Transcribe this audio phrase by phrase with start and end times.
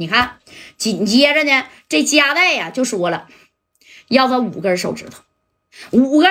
[0.00, 0.38] 你看，
[0.78, 3.28] 紧接着呢，这加代呀就说了，
[4.08, 5.22] 要他五根手指头，
[5.90, 6.30] 五根，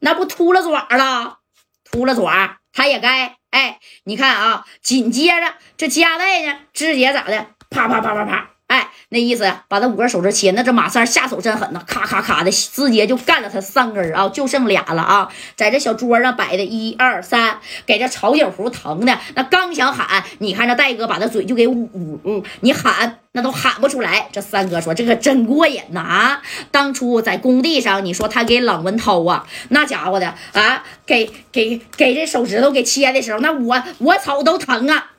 [0.00, 1.38] 那不秃了爪了？
[1.82, 3.38] 秃了爪，他也该。
[3.48, 7.46] 哎，你看啊，紧接着这加代呢，直接咋的？
[7.70, 8.50] 啪啪啪啪啪。
[8.66, 21.90] 哎，那意思把他五根手指切，那这马三下手真狠呐，咔咔咔的，直接就干了他三根啊，就剩俩了啊，在这小桌上摆的一二三，给这曹景福疼的那刚想喊，你看这戴哥把他嘴就给捂
[22.24, 24.28] 捂，你喊那都喊不出来。
[24.32, 26.42] 这三哥说这可真过瘾呐啊！
[26.70, 35.10] 当初在工地上，你说他给冷文涛啊，那家伙的啊，给给给这手指头给切的时候，那我我瞅都疼啊，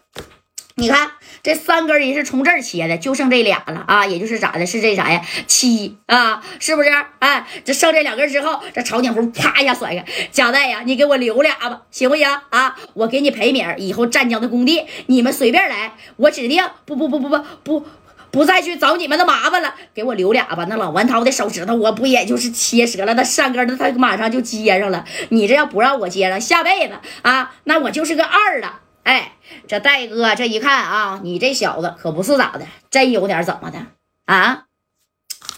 [0.75, 1.11] 你看。
[1.43, 5.21] 这三根人是从这儿切的，就剩这俩了啊，也就是咋的，是这啥呀？
[5.45, 6.89] 七啊，是不是？
[7.20, 12.75] 哎，这剩这两根之后，这曹景福啪一下甩开，贾代呀，你给我留俩吧，行不行啊？
[12.95, 17.85] 我给你赔米以后湛江的工地你们随便来，我指定不不不不不不
[18.32, 20.65] 不再去找你们的麻烦了，给我留俩吧。
[20.67, 25.05] 那老顽涛的手指头，我不也就是切折了，那三根的他马上就接上了。
[25.29, 28.79] 你这要不让我接上，下辈子啊，那我就是个二了。
[29.05, 29.34] 哎，
[29.67, 33.77] 这戴哥这一看啊，你这小子可不是咋的，真有点怎么的
[34.25, 34.65] 啊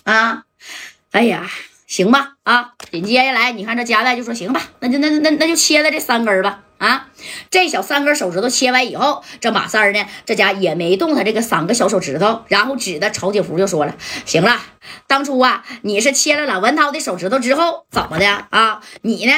[0.04, 0.44] 啊！
[1.12, 1.50] 哎呀，
[1.88, 2.74] 行吧啊！
[2.92, 7.08] 紧接下来，你看这加代就说行吧，那就那那那就切了这三根吧啊！
[7.50, 13.96] 这小三根手指头切完以后，这马三呢，这家也没动他这个三个小手指头，然后指着曹景福就说了
[14.28, 14.60] ：“行了，
[15.08, 18.82] 当初啊，你是切了老文涛的手指头之后怎么的啊？
[19.04, 19.32] 你呢？”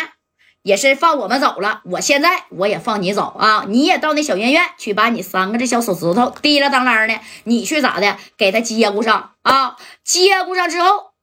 [0.70, 3.66] 也是放我们走了，我现在我也放你走啊！
[3.68, 8.18] 你也到那小院院去，把你三个这小手指头提了当啷的，你去咋的？
[8.38, 9.78] 给他接顾上啊！
[10.04, 11.14] 接顾上之后，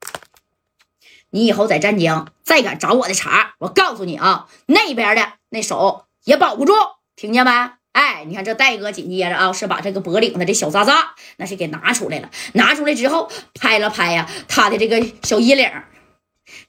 [1.30, 6.72] 你以后在湛江再敢找我的茬，我告诉你啊，那边的那手也保不住，
[7.14, 7.52] 听见没？
[7.92, 15.70] 哎，你看这戴哥紧接着啊，是把这个脖领的这小渣渣那是给拿出来了，拿出来之后拍了拍呀，他的这个小衣领，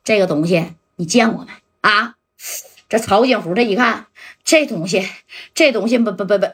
[0.04, 1.52] 这个东西你见过没
[1.82, 2.14] 啊？
[2.90, 4.08] 这曹景福这一看，
[4.44, 5.08] 这东西，
[5.54, 6.48] 这东西不不不不。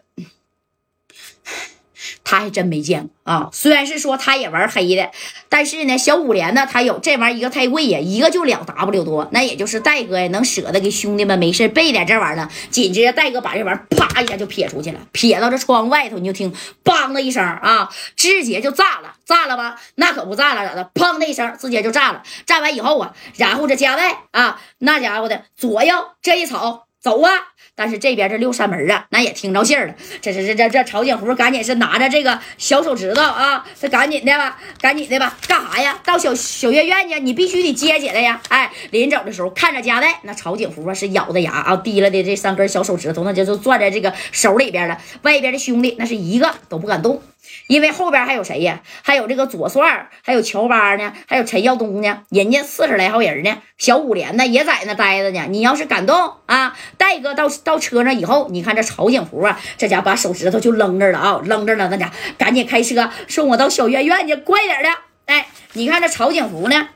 [2.34, 3.50] 他还真没见过啊！
[3.54, 5.12] 虽然是说他也玩黑的，
[5.50, 12.50] 但是呢，小五连呢，他有这玩意儿一个太贵呀，一个就两 W 多，那也就是戴哥呀能舍得给兄弟们没事备点这玩意儿。
[12.72, 16.52] 紧接着戴哥把这玩意儿啪一下就撇出去了，撇到这窗外头，你就听
[16.84, 19.80] 梆的一声啊，直接就炸了，炸了吧？
[19.94, 20.90] 那可不炸了咋的？
[20.96, 22.24] 砰的一声，直接就炸了。
[22.48, 27.30] 炸完以后啊，然后这加代啊，那家伙的左右这一瞅，走啊！
[27.75, 29.96] 但是这边这六扇门啊，那也听着信儿了。
[30.22, 36.00] 这这这这这曹景福赶紧是拿着这个小手指头啊，这赶紧的吧，赶紧的吧，干啥呀？
[36.06, 38.41] 到小小院院去，你必须得接起来呀！
[38.47, 44.97] 哎，临走的时候看着夹带，那曹景福啊是咬着牙啊，提了的这三根小手指头，那就就攥在这个手里边了。
[45.24, 47.22] 外边的兄弟那是一个都不敢动。
[47.68, 48.81] 因为后边还有谁呀？
[49.02, 53.58] 还有这个左帅，还有乔巴呢，还有陈耀东呢，人家四十来号人呢。
[53.78, 55.46] 小五连呢也在那待着呢。
[55.50, 64.90] 你要是敢动啊，戴哥到到车上以后，你看这曹景福啊，这家把手指头就扔这了啊，扔这了，那家赶紧开车送我到小院院去，快点的。
[65.26, 66.90] 哎，你看这曹景福呢？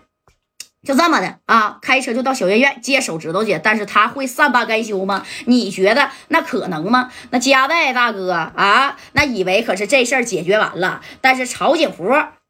[0.87, 5.25] 就这么的啊，开车就到小院院接手指头去，但是他会善罢甘休吗？
[5.43, 7.11] 你觉得那可能吗？
[7.31, 12.09] 那加代大哥啊，那以为可是这事儿解决完了，但是曹景福。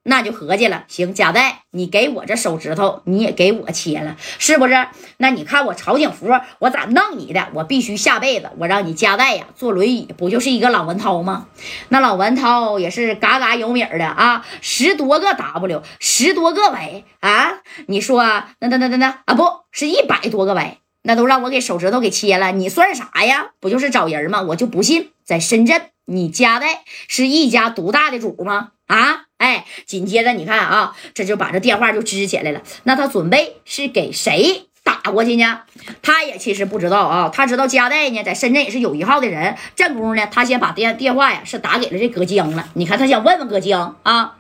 [0.10, 4.88] 那就合计了，行，贾代，你给我这手指头，你也给我切了，是不是？
[5.18, 6.30] 那你看我曹景福，
[6.60, 7.50] 我咋弄你的？
[7.54, 11.48] 我必须下辈子，我让你加代呀，坐轮椅，不就是一个老文涛吗？
[11.90, 17.56] 那老文涛也是嘎嘎有米的啊，十多个 W，十多个 Y 啊！
[17.88, 18.24] 你说
[18.60, 19.44] 那那那那那啊，不
[19.74, 23.50] 是一百多个 Y，那都让我给手指头给切了，你算啥呀？
[23.60, 24.42] 不就是找人吗？
[24.42, 28.70] 我就不信，在深圳，你加代是一家独大的主吗？
[28.88, 29.26] 啊？
[29.38, 32.64] 哎，紧接着你看啊，这就把这电话就支起来了。
[32.86, 35.62] 那他准备是给谁打过去呢？
[36.02, 39.56] 他也其实不知道啊，他知道加代呢在深圳也是有一号的人。
[39.76, 42.68] 这功夫呢，他先把电电话呀是打给了这葛江了。
[42.74, 44.38] 你看他想问问葛江啊，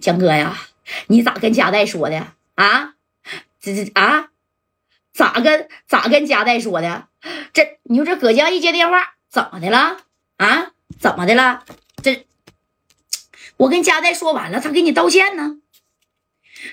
[0.00, 0.56] 江哥呀，
[1.08, 2.94] 你咋跟加代说的啊？
[3.60, 4.28] 这这啊，
[5.12, 7.08] 咋跟咋跟加代说的？
[7.52, 9.98] 这你说这葛江一接电话，怎么的了
[10.38, 10.70] 啊？
[10.98, 11.64] 怎么的了？
[12.02, 12.24] 这。
[13.58, 15.56] 我跟佳代说完了，他给你道歉呢。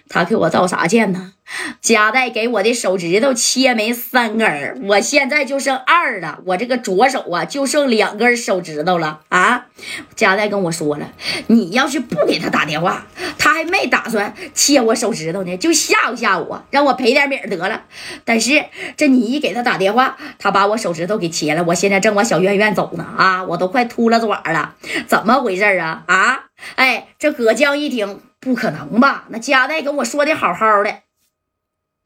[0.10, 1.34] 他给我道啥歉呢？
[1.82, 9.68] 夹带给我的手指头切没三根儿我现在就剩二了，我这个左手啊就剩两根手指头了啊！
[10.16, 11.12] 夹带跟我说了，
[11.48, 13.08] 你要是不给他打电话，
[13.38, 17.84] 他还没打算切我手指头呢，就吓唬吓唬我，让我赔点米得了。
[18.24, 18.66] 但是
[18.98, 24.76] 这你一给他打电话，他把我手指头给切了，我现在正往小院院走呢啊，我都快秃了爪了，
[25.08, 26.04] 怎么回事啊？
[26.08, 26.46] 啊！
[26.76, 29.26] 哎，这葛江一听，不可能吧？
[29.30, 31.05] 那夹带跟我说的好好的。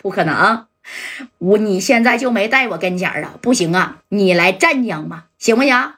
[0.01, 0.65] 不可能，
[1.37, 3.35] 我你现在就没在我跟前儿啊？
[3.41, 5.93] 不行啊，你来湛江吧，行不行？